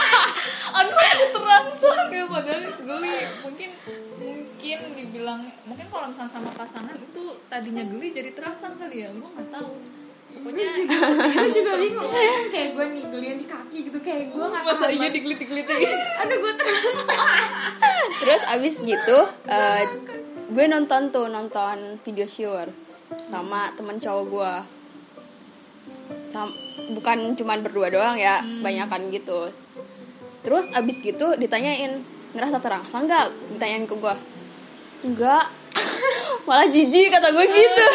aduh 0.80 1.28
terangsang 1.32 2.08
ya 2.12 2.24
padahal 2.28 2.64
geli. 2.80 3.16
Mungkin 3.44 3.70
mungkin 4.66 4.98
dibilang 4.98 5.40
mungkin 5.62 5.86
kalau 5.86 6.06
misalnya 6.10 6.32
sama 6.34 6.50
pasangan 6.58 6.98
itu 6.98 7.22
tadinya 7.46 7.86
geli 7.86 8.10
jadi 8.10 8.30
terangsang 8.34 8.74
kali 8.74 9.06
ya 9.06 9.14
gue 9.14 9.28
nggak 9.30 9.48
tahu. 9.54 9.70
Pokoknya 10.36 10.68
gue 10.74 11.48
juga 11.62 11.72
bingung. 11.78 12.10
kayak 12.50 12.68
gue 12.74 12.86
nih 12.98 13.04
gelian 13.08 13.36
di 13.38 13.46
kaki 13.46 13.78
gitu 13.86 13.98
kayak 14.02 14.34
gue 14.34 14.42
nggak 14.42 14.62
masa 14.66 14.90
iya 14.90 15.06
banget. 15.06 15.12
digelitik-gelitik 15.16 15.76
aduh 16.20 16.36
gue 16.42 16.52
terus 16.58 16.80
terus 18.20 18.42
abis 18.50 18.74
gitu 18.82 19.18
eh, 19.48 19.82
gue 20.50 20.64
nonton 20.66 21.02
tuh 21.14 21.26
nonton 21.30 22.02
video 22.02 22.26
sure 22.26 22.68
sama 23.30 23.70
temen 23.78 24.02
cowok 24.02 24.24
gue 24.26 24.52
Sam 26.26 26.50
bukan 26.92 27.38
cuman 27.38 27.62
berdua 27.62 27.88
doang 27.88 28.18
ya 28.18 28.42
banyakan 28.60 29.14
gitu. 29.14 29.46
Terus 30.42 30.70
abis 30.74 31.02
gitu 31.02 31.34
ditanyain 31.38 32.02
ngerasa 32.34 32.58
terangsang 32.62 33.06
nggak? 33.06 33.30
Ditanyain 33.56 33.86
ke 33.86 33.94
gue 33.94 34.14
enggak. 35.06 35.46
Malah 36.48 36.66
jijik 36.66 37.14
kata 37.14 37.30
gue 37.30 37.46
gitu. 37.46 37.86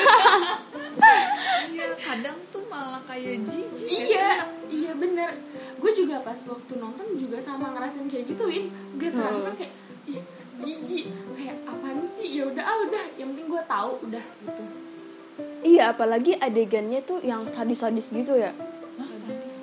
Iya 1.72 1.88
kadang 1.98 2.38
tuh 2.52 2.64
malah 2.68 3.00
kayak 3.08 3.44
jijik. 3.48 3.88
Iya 3.88 4.48
iya 4.68 4.92
bener. 4.96 5.40
Gue 5.80 5.92
juga 5.96 6.20
pas 6.24 6.36
waktu 6.36 6.74
nonton 6.80 7.16
juga 7.16 7.40
sama 7.40 7.72
ngerasain 7.76 8.08
kayak 8.12 8.32
gituin 8.32 8.72
gue 9.00 9.10
terangsang 9.12 9.56
kayak 9.56 9.74
ih 10.08 10.24
jijik. 10.60 11.12
Kayak 11.36 11.64
apaan 11.64 12.04
sih? 12.04 12.28
Ya 12.40 12.44
udah 12.52 12.64
ah 12.64 12.78
udah. 12.88 13.04
Yang 13.16 13.28
penting 13.36 13.48
gue 13.50 13.64
tahu 13.68 13.92
udah 14.08 14.26
gitu. 14.44 14.64
Iya 15.62 15.94
apalagi 15.96 16.36
adegannya 16.38 17.00
tuh 17.06 17.24
yang 17.24 17.48
sadis-sadis 17.48 18.12
gitu 18.12 18.36
ya. 18.36 18.52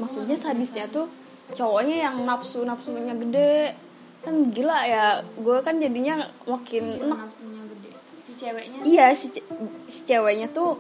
Maksudnya 0.01 0.39
sadisnya 0.39 0.89
tuh 0.89 1.11
cowoknya 1.53 2.09
yang 2.09 2.17
nafsu 2.25 2.65
nafsunya 2.65 3.17
gede 3.17 3.88
kan 4.19 4.35
gila 4.51 4.79
ya 4.83 5.05
gue 5.23 5.57
kan 5.63 5.79
jadinya 5.79 6.19
makin 6.45 6.85
nafsunya 7.03 7.63
gede. 7.67 7.91
Si 8.19 8.33
ceweknya? 8.35 8.79
Iya 8.83 9.07
si, 9.13 9.31
ce- 9.31 9.47
si 9.87 10.01
ceweknya 10.05 10.49
tuh 10.49 10.77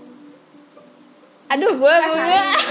aduh 1.48 1.72
gue 1.74 1.94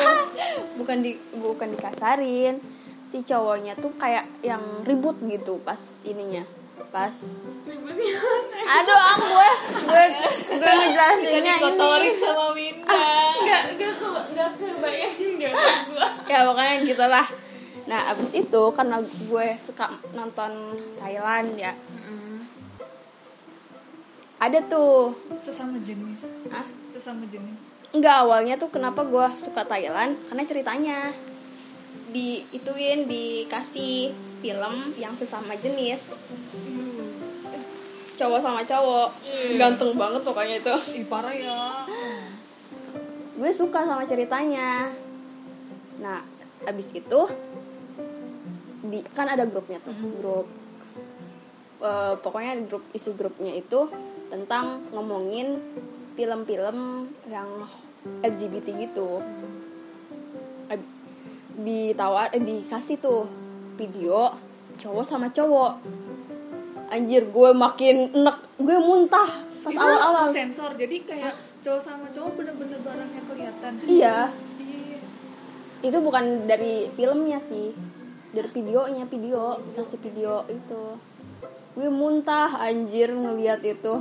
bukan 0.80 0.98
di 1.02 1.12
bukan 1.34 1.74
dikasarin. 1.74 2.62
Si 3.02 3.24
cowoknya 3.24 3.74
tuh 3.74 3.96
kayak 3.96 4.28
yang 4.42 4.60
ribut 4.84 5.16
gitu 5.24 5.58
pas 5.62 5.80
ininya 6.04 6.44
pas 6.88 7.12
ributnya 7.64 8.16
aduh 8.64 8.96
ah 8.96 9.18
gue 9.18 9.50
gue 9.82 10.04
gue 10.56 10.72
ngejelasinnya 10.72 11.56
ini. 11.60 12.12
sama 12.16 12.46
Winda 12.52 12.96
nggak 13.38 13.64
nggak 13.76 13.92
ke 13.94 14.08
nggak 14.08 14.50
kebayangin 14.56 15.32
deh 15.36 15.52
gue 15.52 16.04
ya 16.32 16.40
pokoknya 16.48 16.74
gitu 16.84 17.06
lah 17.06 17.28
nah 17.88 18.12
abis 18.12 18.36
itu 18.36 18.64
karena 18.76 19.00
gue 19.00 19.48
suka 19.64 19.88
nonton 20.12 20.76
Thailand 21.00 21.56
ya. 21.56 21.74
Ada 24.38 24.62
tuh. 24.70 25.18
Sesama 25.42 25.82
jenis. 25.82 26.36
Ah 26.54 26.68
sesama 26.94 27.26
jenis. 27.26 27.64
Enggak 27.96 28.28
awalnya 28.28 28.60
tuh 28.60 28.70
kenapa 28.70 29.02
gue 29.08 29.28
suka 29.42 29.64
Thailand? 29.66 30.14
Karena 30.30 30.44
ceritanya 30.46 30.98
di 32.12 32.46
ituin 32.54 33.10
dikasih 33.10 34.12
film 34.44 34.76
yang 35.00 35.16
sesama 35.18 35.56
jenis. 35.58 36.14
Cowok 38.18 38.40
sama 38.42 38.62
cowok. 38.68 39.10
Ganteng 39.58 39.96
banget 39.98 40.22
pokoknya 40.22 40.56
itu. 40.62 41.02
Ih 41.02 41.06
parah 41.10 41.34
ya. 41.34 41.88
Gue 43.38 43.52
suka 43.54 43.86
sama 43.86 44.04
ceritanya. 44.06 44.92
Nah 45.98 46.22
abis 46.68 46.92
itu 46.92 47.22
di 48.88 49.04
kan 49.12 49.28
ada 49.28 49.44
grupnya 49.44 49.80
tuh 49.84 49.94
grup 50.18 50.48
Eh, 51.78 52.14
pokoknya 52.26 52.66
grup 52.66 52.82
isi 52.90 53.14
grupnya 53.14 53.54
itu 53.54 53.86
tentang 54.34 54.82
ngomongin 54.90 55.62
film-film 56.18 57.06
yang 57.30 57.46
LGBT 58.26 58.66
gitu. 58.82 59.22
Eh, 60.74 60.82
ditawar 61.62 62.34
eh, 62.34 62.42
dikasih 62.42 62.98
tuh 62.98 63.30
video 63.78 64.34
cowok 64.82 65.06
sama 65.06 65.30
cowok. 65.30 65.78
Anjir 66.90 67.30
gue 67.30 67.50
makin 67.54 68.10
enek 68.10 68.38
gue 68.58 68.78
muntah 68.82 69.46
pas 69.62 69.70
Itu 69.70 69.78
awal-awal. 69.78 70.34
sensor 70.34 70.74
jadi 70.74 70.98
kayak 71.06 71.34
cowok 71.62 71.82
sama 71.84 72.10
cowok 72.10 72.42
bener-bener 72.42 72.82
barangnya 72.82 73.22
kelihatan. 73.22 73.72
Iya. 73.86 74.34
Iya. 74.58 74.98
itu 75.78 75.98
bukan 76.02 76.50
dari 76.50 76.90
filmnya 76.98 77.38
sih 77.38 77.70
dari 78.38 78.54
videonya 78.54 79.10
video 79.10 79.58
kasih 79.74 79.98
video 79.98 80.46
itu. 80.46 80.84
Gue 81.74 81.90
muntah 81.90 82.62
anjir 82.62 83.10
ngeliat 83.10 83.66
itu 83.66 83.98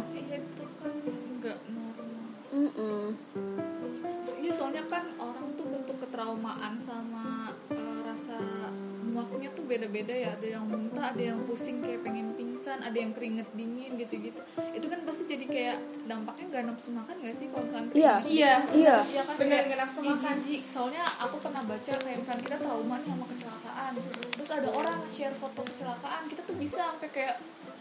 beda-beda 9.66 10.10
ya 10.12 10.30
ada 10.32 10.46
yang 10.48 10.64
muntah 10.64 11.10
ada 11.10 11.22
yang 11.24 11.42
pusing 11.42 11.78
kayak 11.78 12.00
pengen 12.00 12.32
pingsan 12.32 12.78
ada 12.78 12.94
yang 12.94 13.10
keringet 13.10 13.46
dingin 13.52 13.94
gitu-gitu 13.96 14.38
itu 14.70 14.86
kan 14.86 15.00
pasti 15.02 15.22
jadi 15.24 15.44
kayak 15.44 15.76
dampaknya 16.04 16.44
gak 16.48 16.64
nafsu 16.66 16.88
makan 16.90 17.14
gak 17.20 17.34
sih 17.34 17.46
kalau 17.48 17.64
misalkan 17.64 17.86
Iya. 17.88 18.14
keringet 18.16 18.30
iya 18.30 18.54
iya 18.72 18.96
Iya 19.06 19.22
kan 19.22 19.34
Bener, 19.36 19.60
nggak 19.64 19.80
nafsu 19.80 19.98
makan. 20.00 20.34
jijik. 20.38 20.62
Soalnya 20.64 21.04
aku 21.18 21.36
pernah 21.38 21.62
baca 21.62 21.92
kayak 21.92 22.18
misalnya 22.18 22.42
kita 22.42 22.56
trauma 22.58 22.96
nih 22.96 23.08
sama 23.08 23.26
kecelakaan. 23.26 23.92
Terus 24.32 24.50
ada 24.52 24.68
orang 24.70 24.96
nge-share 25.00 25.36
foto 25.36 25.60
kecelakaan, 25.62 26.22
kita 26.26 26.40
tuh 26.42 26.56
bisa 26.56 26.82
sampai 26.86 27.10
kayak 27.10 27.36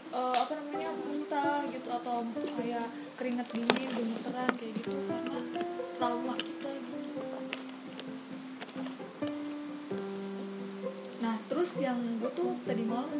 eh, 0.08 0.36
apa 0.36 0.52
namanya 0.56 0.90
muntah 0.94 1.60
gitu 1.68 1.88
atau 1.90 2.16
kayak 2.52 2.86
keringat 3.14 3.48
dingin, 3.50 3.88
gemeteran 3.90 4.50
kayak 4.54 4.72
gitu 4.74 4.92
karena 5.04 5.38
trauma 5.92 6.34
kita 6.36 6.70
gitu. 6.72 6.95
Yang 11.78 11.98
gue 12.18 12.30
tuh 12.32 12.56
tadi 12.64 12.82
malam 12.82 13.12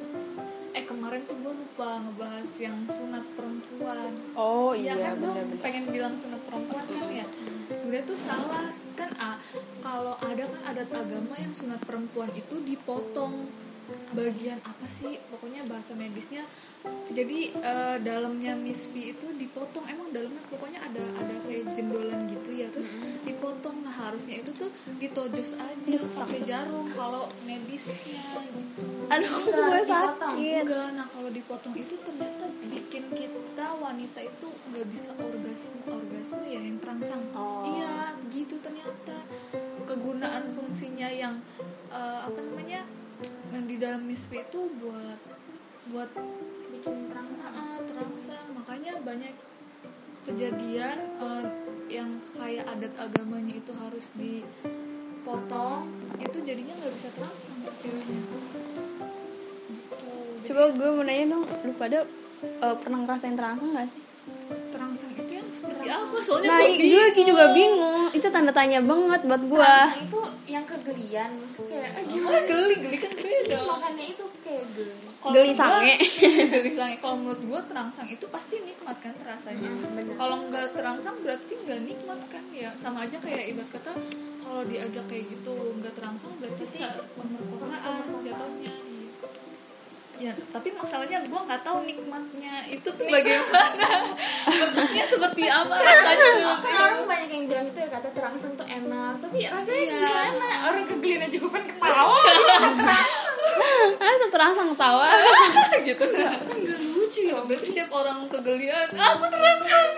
eh 0.77 0.85
kemarin 0.85 1.25
tuh 1.25 1.37
gue 1.41 1.53
lupa 1.57 2.05
ngebahas 2.05 2.53
yang 2.61 2.85
sunat 2.85 3.25
perempuan. 3.33 4.13
Oh 4.37 4.77
Iya 4.77 4.93
iya 4.93 5.17
kan 5.17 5.25
bener-bener. 5.25 5.61
pengen 5.65 5.85
bilang 5.89 6.15
sunat 6.21 6.41
perempuan 6.45 6.85
kan 6.85 7.09
ya. 7.09 7.25
Sebenarnya 7.73 8.05
tuh 8.05 8.19
salah 8.19 8.69
kan 8.93 9.11
ah, 9.17 9.37
kalau 9.81 10.17
ada 10.21 10.45
kan 10.45 10.61
adat 10.77 10.91
agama 10.93 11.33
yang 11.41 11.53
sunat 11.57 11.81
perempuan 11.85 12.29
itu 12.37 12.61
dipotong. 12.61 13.49
Bagian 14.19 14.59
apa 14.67 14.91
sih? 14.91 15.15
Pokoknya 15.31 15.63
bahasa 15.71 15.95
medisnya. 15.95 16.43
Jadi 17.15 17.55
eh, 17.55 17.97
dalamnya 18.03 18.59
Miss 18.59 18.91
V 18.91 19.15
itu 19.15 19.31
dipotong. 19.39 19.87
Emang 19.87 20.11
dalamnya 20.11 20.43
pokoknya 20.51 20.83
ada 20.83 21.07
ada 21.15 21.35
kayak 21.47 21.71
jendolan 21.71 22.27
gitu 22.27 22.51
ya. 22.51 22.67
Terus 22.75 22.91
dipotong 23.23 23.86
nah 23.86 23.86
harusnya 24.07 24.39
itu 24.39 24.51
tuh 24.55 24.71
ditojos 25.03 25.59
aja 25.59 25.99
pakai 26.15 26.41
jarum 26.47 26.87
kalau 26.95 27.27
medisnya 27.43 28.39
gitu. 28.55 28.87
Aduh 29.11 29.35
gue 29.51 29.83
sakit. 29.83 30.63
Enggak 30.63 30.89
nah 30.95 31.07
kalau 31.11 31.31
dipotong 31.35 31.75
itu 31.75 31.99
ternyata 32.07 32.47
bikin 32.71 33.11
kita 33.11 33.67
wanita 33.83 34.21
itu 34.23 34.49
nggak 34.71 34.87
bisa 34.95 35.11
orgasme 35.19 35.83
orgasme 35.91 36.45
ya 36.47 36.61
yang 36.63 36.79
terangsang 36.79 37.23
Oh. 37.35 37.67
iya 37.67 38.15
gitu 38.31 38.57
ternyata. 38.63 39.27
Kegunaan 39.87 40.51
fungsinya 40.55 41.11
yang 41.11 41.43
eh, 41.91 42.21
apa 42.27 42.39
namanya 42.43 42.87
yang 43.51 43.65
di 43.67 43.77
dalam 43.79 44.03
misfi 44.07 44.43
itu 44.43 44.71
buat 44.83 45.19
buat 45.91 46.11
bikin 46.75 47.07
terangsang 47.11 47.55
ah, 47.55 47.79
terangsang 47.87 48.47
makanya 48.53 48.99
banyak 49.07 49.35
kejadian 50.27 50.97
eh, 51.23 51.45
yang 51.87 52.19
kayak 52.35 52.67
adat 52.67 52.93
agamanya 52.99 53.55
itu 53.63 53.73
harus 53.79 54.11
dipotong 54.19 55.87
itu 56.19 56.39
jadinya 56.43 56.75
nggak 56.75 56.93
bisa 56.99 57.09
terangsang 57.15 57.59
tuh 57.63 57.75
ceweknya. 57.79 58.21
Gitu. 58.21 58.39
Coba 60.47 60.63
gue 60.75 60.89
mau 60.95 61.05
nanya 61.07 61.25
dong 61.35 61.45
lu 61.47 61.73
pada 61.79 61.99
eh, 62.43 62.77
pernah 62.83 62.99
ngerasain 63.07 63.39
terangsang 63.39 63.71
gak 63.75 63.89
sih 63.91 64.06
terangsang 64.97 65.13
itu 65.29 65.33
yang 65.37 65.49
seperti 65.53 65.87
apa? 65.93 66.17
soalnya 66.25 66.49
nah 66.49 66.61
gue 66.65 67.05
gue 67.13 67.25
juga 67.29 67.45
bingung. 67.53 68.09
itu 68.17 68.29
tanda 68.33 68.53
tanya 68.57 68.81
banget 68.81 69.21
buat 69.29 69.43
gue 69.45 69.73
itu 70.09 70.21
yang 70.47 70.65
kegelian 70.65 71.31
maksudnya 71.37 71.85
kayak 71.85 71.93
ah, 71.93 72.05
gimana? 72.07 72.39
Geli 72.47 72.75
geli 72.79 72.99
kan 73.03 73.13
beda. 73.19 73.59
Makannya 73.67 74.07
itu 74.15 74.25
kayak 74.47 74.65
geli. 74.79 74.95
Geli 75.27 75.51
sange. 75.51 75.95
geli 76.55 76.71
sange. 76.71 76.97
Kalau 77.03 77.17
menurut 77.19 77.43
gue 77.43 77.61
terangsang 77.67 78.07
itu 78.07 78.25
pasti 78.31 78.63
nikmat 78.63 78.97
kan 79.03 79.15
rasanya. 79.27 79.67
Hmm, 79.67 80.15
kalau 80.15 80.47
nggak 80.47 80.79
terangsang 80.79 81.19
berarti 81.19 81.53
nggak 81.67 81.81
nikmat 81.83 82.21
kan 82.31 82.45
ya? 82.55 82.71
Sama 82.79 83.11
aja 83.11 83.19
kayak 83.19 83.59
ibarat 83.59 83.71
kata 83.75 83.93
kalau 84.39 84.63
diajak 84.71 85.05
kayak 85.11 85.27
gitu 85.27 85.55
nggak 85.83 85.95
terangsang 85.99 86.31
berarti 86.39 86.63
pemerkosaan 86.63 87.03
pemerkosaan. 88.07 88.23
jatuhnya 88.23 88.86
ya 90.17 90.33
tapi 90.49 90.69
masalahnya 90.73 91.21
gue 91.23 91.41
nggak 91.45 91.61
tahu 91.61 91.85
nikmatnya 91.85 92.65
itu 92.67 92.89
tuh 92.89 93.05
bagaimana. 93.05 93.89
Bentuknya 94.47 95.05
seperti 95.05 95.43
apa 95.45 95.75
rasanya 95.77 96.29
tuh 96.33 96.57
kan 96.61 96.75
orang 96.81 97.03
banyak 97.05 97.31
yang 97.31 97.45
bilang 97.47 97.67
itu 97.69 97.79
ya 97.79 97.89
kata 97.91 98.09
terangsang 98.11 98.53
tuh 98.55 98.65
enak 98.65 99.15
tapi 99.21 99.45
rasanya 99.45 99.77
Iya. 99.77 99.93
gimana? 100.01 100.49
Orang 100.67 100.85
kegelian 100.87 101.21
aja 101.23 101.37
gue 101.37 101.51
pengen 101.51 101.69
ketawa. 101.71 102.19
Ah 103.97 104.13
terangsang 104.29 104.69
ketawa. 104.69 105.09
Gitu 105.89 106.05
kan. 106.13 106.37
Kan 106.37 106.59
gak 106.61 106.81
lucu 106.83 107.21
ya 107.25 107.41
berarti 107.41 107.67
setiap 107.67 107.91
orang 107.91 108.29
kegelian 108.29 108.89
aku 108.93 109.25
terangsang. 109.27 109.91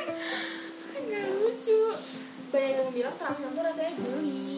Kan 0.88 1.02
gak 1.04 1.26
lucu. 1.36 1.80
Banyak 2.48 2.72
yang 2.72 2.90
bilang 2.90 3.14
terangsang 3.14 3.50
tuh 3.52 3.62
rasanya 3.62 3.92
geli 3.94 4.57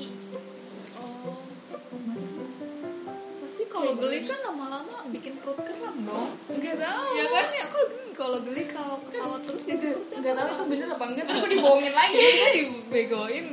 kalau 3.80 3.96
geli 3.96 4.18
kan 4.28 4.38
lama-lama 4.44 4.96
bikin 5.08 5.40
perut 5.40 5.56
kram 5.64 5.96
dong. 6.04 6.28
Nggak 6.52 6.76
tahu. 6.76 7.04
Ya 7.16 7.24
kan? 7.32 7.46
Ya 7.48 7.64
kalau 7.72 7.88
kalau 8.12 8.38
geli 8.44 8.64
kalau 8.68 8.96
ketawa 9.08 9.36
terus 9.40 9.62
jadi 9.64 9.96
perutnya 9.96 10.18
nggak 10.20 10.34
tahu 10.36 10.48
itu 10.52 10.64
bener 10.68 10.88
apa 10.92 11.04
enggak 11.08 11.24
tapi 11.24 11.46
dibohongin 11.48 11.94
lagi. 11.96 12.20
Dibegoin. 12.60 13.44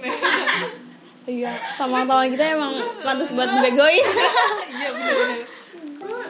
Iya 1.28 1.52
teman-teman 1.80 2.28
kita 2.32 2.44
emang 2.56 2.74
pantas 3.04 3.30
buat 3.36 3.52
begoin 3.64 4.08
iya 4.76 4.90
bener-bener. 4.92 5.40
Gue 6.00 6.24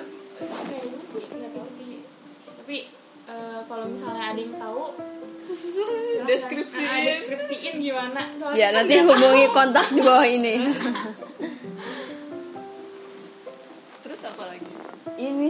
kayaknya 0.70 1.02
sih 1.10 1.26
nggak 1.26 1.52
tahu 1.54 1.68
sih 1.74 1.94
tapi 2.46 2.78
eh, 3.30 3.60
kalau 3.66 3.86
misalnya 3.90 4.24
ada 4.34 4.42
yang 4.42 4.56
tahu. 4.62 4.84
Deskripsiin. 6.28 6.86
Ah, 6.92 7.00
deskripsiin 7.08 7.76
gimana? 7.80 8.22
Soalnya 8.36 8.58
ya 8.60 8.68
kita 8.70 8.78
nanti 8.78 8.96
hubungi 9.00 9.46
kontak 9.56 9.88
di 9.90 10.02
bawah 10.04 10.28
ini 10.28 10.54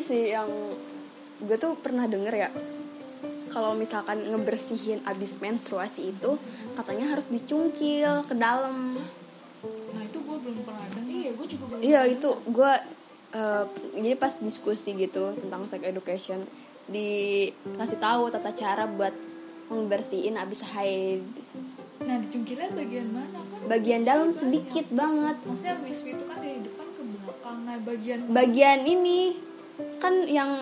sih 0.08 0.32
yang 0.32 0.48
gue 1.44 1.58
tuh 1.60 1.76
pernah 1.76 2.08
denger 2.08 2.34
ya. 2.34 2.50
Kalau 3.52 3.76
misalkan 3.76 4.24
ngebersihin 4.24 5.04
abis 5.04 5.40
menstruasi 5.40 6.16
itu 6.16 6.36
katanya 6.76 7.12
harus 7.16 7.28
dicungkil 7.28 8.24
ke 8.28 8.36
dalam. 8.36 8.96
Nah 9.92 10.02
itu 10.04 10.18
gue 10.24 10.38
belum 10.40 10.64
pernah 10.64 10.88
tahu. 10.88 11.04
dengar 11.04 11.12
iya 11.12 11.30
gue 11.36 11.48
juga 11.48 11.64
belum 11.68 11.80
iya 11.84 12.02
itu 12.08 12.30
gue 12.48 12.72
eh, 13.36 13.64
jadi 14.00 14.16
pas 14.16 14.34
diskusi 14.40 14.96
gitu 14.96 15.36
tentang 15.36 15.68
sex 15.68 15.84
education 15.84 16.44
dikasih 16.88 18.00
tahu 18.00 18.32
tata 18.32 18.52
cara 18.56 18.88
buat 18.88 19.12
membersihin 19.68 20.40
abis 20.40 20.64
haid. 20.72 21.24
Nah 22.08 22.16
dicungkilnya 22.24 22.72
bagian 22.72 23.08
mana 23.12 23.40
kan? 23.44 23.60
Bagian 23.68 24.02
dalam 24.08 24.32
banyak. 24.32 24.40
sedikit 24.40 24.88
banget. 24.96 25.38
Maksudnya 25.44 25.76
bisu 25.84 26.04
itu 26.16 26.24
kan 26.24 26.38
dari 26.40 26.60
depan 26.64 26.88
ke 26.96 27.02
belakang. 27.04 27.58
Nah 27.68 27.78
bagian 27.84 28.18
bagian 28.32 28.80
ini 28.88 29.20
kan 29.98 30.26
yang 30.26 30.58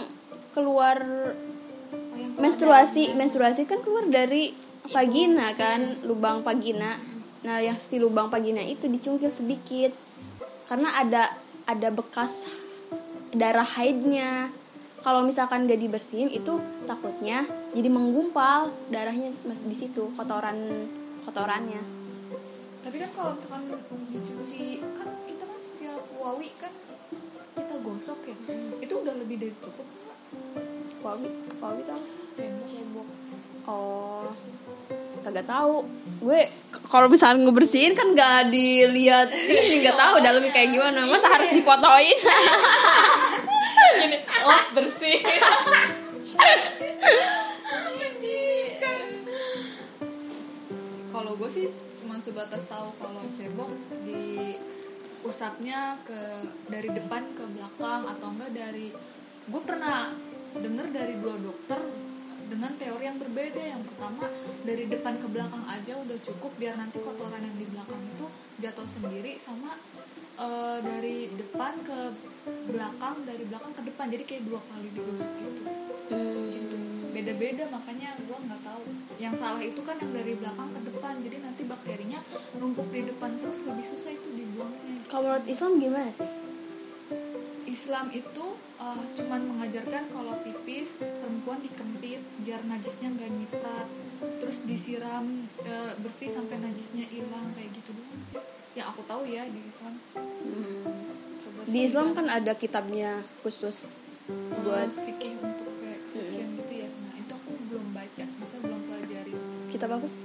keluar 0.56 1.04
Oh, 2.16 2.18
yang 2.18 2.32
menstruasi 2.40 3.12
menstruasi 3.20 3.68
kan 3.68 3.84
keluar 3.84 4.08
dari 4.08 4.56
vagina 4.88 5.52
kan 5.60 6.00
lubang 6.08 6.42
vagina. 6.48 6.96
Nah 7.44 7.60
yang 7.60 7.76
si 7.76 8.00
lubang 8.00 8.32
vagina 8.32 8.64
itu 8.64 8.88
dicungkil 8.88 9.30
sedikit 9.30 9.92
karena 10.72 10.96
ada 10.96 11.24
ada 11.68 11.92
bekas 11.92 12.48
darah 13.36 13.68
haidnya. 13.68 14.48
Kalau 15.06 15.22
misalkan 15.22 15.70
gak 15.70 15.78
dibersihin 15.78 16.34
itu 16.34 16.58
takutnya 16.90 17.46
jadi 17.78 17.94
menggumpal 17.94 18.74
darahnya 18.90 19.30
masih 19.46 19.70
di 19.70 19.78
situ 19.78 20.10
kotoran 20.18 20.58
kotorannya. 21.22 21.84
Tapi 22.82 22.96
kan 23.04 23.10
kalau 23.14 23.32
misalkan 23.38 23.64
dicuci 24.10 24.82
kan 24.82 25.10
kita 25.30 25.44
kan 25.46 25.60
setiap 25.62 26.02
wawi 26.18 26.50
kan 26.58 26.74
kita 27.76 27.92
gosok 27.92 28.20
ya? 28.24 28.36
Itu 28.80 29.04
udah 29.04 29.12
lebih 29.20 29.36
dari 29.36 29.52
cukup. 29.60 29.84
Nggak? 29.84 30.20
wawi 31.04 31.28
wawi 31.60 31.82
tau 31.84 32.00
Cembok. 32.32 32.64
cebok 32.64 33.08
oh 33.68 34.32
kagak 35.28 35.44
tahu. 35.44 35.84
Gue 36.24 36.40
kalau 36.88 37.12
misalnya 37.12 37.44
ngebersihin 37.44 37.92
kan 37.92 38.16
gak 38.16 38.48
dilihat 38.48 39.28
ini 39.28 39.84
nggak 39.84 40.00
tahu 40.00 40.24
dalamnya 40.24 40.56
kayak 40.56 40.72
gimana. 40.72 41.04
Masa 41.04 41.28
harus 41.28 41.52
dipotoin? 41.52 42.16
Gini 44.00 44.18
oh 44.24 44.64
bersih. 44.72 45.20
Kalau 51.12 51.32
gue 51.36 51.50
sih 51.52 51.68
cuma 52.00 52.24
sebatas 52.24 52.64
tahu 52.72 52.88
kalau 53.04 53.20
cebok 53.36 53.72
di 54.08 54.56
usapnya 55.26 55.98
ke 56.06 56.46
dari 56.70 56.90
depan 56.94 57.34
ke 57.34 57.44
belakang 57.50 58.06
atau 58.06 58.28
enggak 58.30 58.52
dari 58.54 58.94
gue 59.46 59.62
pernah 59.66 60.14
dengar 60.56 60.88
dari 60.94 61.18
dua 61.20 61.36
dokter 61.42 61.82
dengan 62.46 62.72
teori 62.78 63.04
yang 63.04 63.18
berbeda. 63.18 63.62
Yang 63.62 63.84
pertama 63.92 64.30
dari 64.62 64.86
depan 64.86 65.18
ke 65.18 65.28
belakang 65.28 65.66
aja 65.66 65.94
udah 65.98 66.18
cukup 66.22 66.52
biar 66.62 66.78
nanti 66.78 67.02
kotoran 67.02 67.42
yang 67.42 67.58
di 67.58 67.66
belakang 67.68 68.02
itu 68.06 68.26
jatuh 68.62 68.88
sendiri 68.88 69.36
sama 69.42 69.76
eh, 70.38 70.78
dari 70.86 71.34
depan 71.34 71.82
ke 71.82 72.00
belakang 72.70 73.26
dari 73.26 73.44
belakang 73.50 73.74
ke 73.74 73.82
depan. 73.90 74.06
Jadi 74.14 74.24
kayak 74.24 74.44
dua 74.46 74.62
kali 74.62 74.88
digosok 74.94 75.32
gitu. 75.42 75.64
Gitu. 76.54 76.76
Beda-beda 77.12 77.64
makanya 77.74 78.14
gue 78.22 78.38
nggak 78.38 78.62
tahu 78.62 78.84
yang 79.20 79.36
salah 79.36 79.62
itu 79.64 79.80
kan 79.84 79.96
yang 80.00 80.12
dari 80.12 80.36
belakang 80.36 80.70
ke 80.76 80.82
depan. 80.92 81.14
Jadi 81.24 81.38
nanti 81.44 81.62
bakterinya 81.64 82.20
numpuk 82.60 82.92
di 82.92 83.08
depan 83.08 83.40
terus 83.40 83.64
lebih 83.64 83.86
susah 83.86 84.12
itu 84.12 84.30
dibuangnya. 84.36 85.04
Kalau 85.08 85.32
menurut 85.32 85.48
Islam 85.48 85.72
gimana 85.80 86.12
sih? 86.12 86.30
Islam 87.66 88.08
itu 88.16 88.46
uh, 88.80 89.04
cuman 89.20 89.42
mengajarkan 89.52 90.08
kalau 90.08 90.40
pipis 90.48 91.04
perempuan 91.04 91.60
dikempit 91.60 92.24
biar 92.48 92.64
najisnya 92.64 93.12
nggak 93.12 93.32
nyiprat. 93.36 93.88
Terus 94.40 94.58
disiram 94.64 95.26
uh, 95.68 95.92
bersih 96.00 96.32
sampai 96.32 96.56
najisnya 96.62 97.04
hilang 97.12 97.52
kayak 97.52 97.76
gitu 97.76 97.92
doang 97.92 98.24
sih. 98.32 98.40
Yang 98.80 98.88
aku 98.96 99.02
tahu 99.08 99.24
ya 99.28 99.44
di 99.44 99.60
Islam. 99.60 99.94
Coba 101.42 101.60
di 101.68 101.80
Islam 101.84 102.08
kan 102.16 102.28
ada 102.32 102.54
kitabnya 102.56 103.20
khusus 103.44 104.00
uh, 104.32 104.56
buat 104.64 104.90
fikih 104.96 105.36
untuk 105.44 105.72
kayak 105.84 106.00
kesucian 106.08 106.50
gitu 106.64 106.74
ya. 106.80 106.88
Nah 106.88 107.14
itu 107.20 107.34
aku 107.36 107.52
belum 107.68 107.88
baca. 107.92 108.24
Masa 108.40 108.56
belum 108.64 108.75
kitab 109.76 109.92
apa 109.92 110.08
sih 110.08 110.22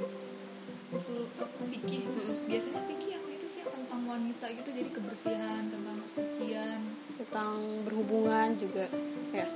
usul 0.90 1.26
fikih 1.66 2.02
biasanya 2.46 2.82
fikih 2.84 3.10
yang 3.14 3.24
itu 3.28 3.46
sih 3.48 3.62
tentang 3.62 4.00
wanita 4.04 4.46
gitu 4.50 4.70
jadi 4.70 4.90
kebersihan 4.90 5.62
tentang 5.66 5.96
kesucian. 6.02 6.80
Tentang 7.16 7.54
berhubungan 7.84 8.48
juga 8.54 8.86
ya. 9.30 9.46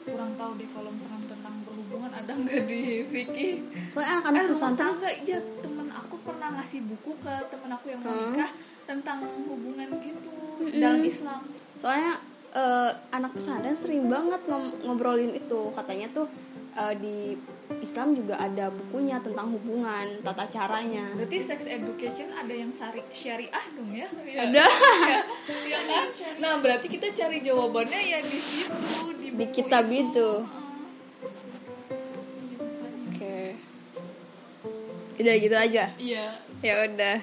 Kurang 0.00 0.34
tahu 0.34 0.56
deh 0.56 0.66
kalau 0.66 0.90
misalkan 0.90 1.22
tentang 1.28 1.54
berhubungan 1.62 2.10
ada 2.10 2.32
nggak 2.32 2.62
di 2.64 2.82
fikih 3.06 3.52
soalnya 3.86 4.14
anak-anak 4.18 4.40
eh, 4.40 4.48
pesantren 4.48 4.78
tangga 4.80 5.10
ya 5.22 5.38
temen 5.60 5.88
aku 5.90 6.16
pernah 6.20 6.48
ngasih 6.56 6.80
buku 6.82 7.12
ke 7.18 7.34
temen 7.46 7.70
aku 7.70 7.86
yang 7.88 8.00
mau 8.00 8.10
Hmm. 8.10 8.32
nikah 8.32 8.50
tentang 8.82 9.18
hubungan 9.44 9.88
gitu 10.00 10.30
dalam 10.74 11.02
Islam. 11.04 11.40
Soalnya 11.74 12.18
eh, 12.50 12.90
anak 13.10 13.30
pesantren 13.30 13.74
sering 13.74 14.06
banget 14.06 14.42
ngom- 14.44 14.74
ngobrolin 14.82 15.30
itu. 15.32 15.70
Katanya 15.70 16.10
tuh 16.10 16.26
eh, 16.74 16.94
di 16.96 17.16
Islam 17.78 18.18
juga 18.18 18.34
ada 18.34 18.66
bukunya 18.74 19.22
tentang 19.22 19.54
hubungan 19.54 20.10
tata 20.26 20.42
caranya. 20.50 21.06
Berarti 21.14 21.38
sex 21.38 21.70
education 21.70 22.34
ada 22.34 22.50
yang 22.50 22.74
syari 22.74 22.98
syariah 23.14 23.66
dong 23.78 23.94
ya? 23.94 24.10
Ya. 24.26 24.42
ada. 24.50 24.64
Ya, 25.06 25.18
ya 25.70 25.78
kan? 25.86 26.06
Nah 26.42 26.52
berarti 26.58 26.90
kita 26.90 27.14
cari 27.14 27.38
jawabannya 27.38 28.00
ya 28.02 28.18
di 28.18 28.38
situ 28.42 28.74
di, 29.14 29.30
Di 29.30 29.46
buku 29.46 29.54
kitab 29.54 29.86
itu. 29.86 30.28
Heeh. 30.42 30.58
oke. 33.06 33.38
Udah 35.22 35.34
gitu 35.38 35.56
aja? 35.56 35.84
Iya. 35.94 36.26
Ya 36.66 36.74
udah. 36.90 37.16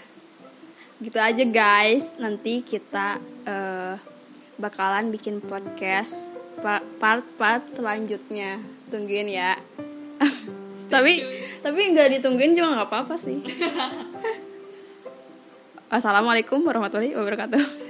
Gitu 1.03 1.19
aja 1.19 1.43
guys. 1.43 2.15
Nanti 2.17 2.63
kita 2.63 3.19
eh, 3.43 3.99
bakalan 4.55 5.12
bikin 5.12 5.43
podcast 5.43 6.31
pa- 6.63 6.88
part-part 7.03 7.67
selanjutnya. 7.75 8.63
Tungguin 8.88 9.27
ya 9.27 9.60
tapi 10.93 11.23
tapi 11.62 11.80
nggak 11.93 12.19
ditungguin 12.19 12.53
juga 12.56 12.77
nggak 12.77 12.89
apa-apa 12.89 13.15
sih. 13.17 13.41
Assalamualaikum 15.88 16.60
warahmatullahi 16.67 17.15
wabarakatuh 17.15 17.87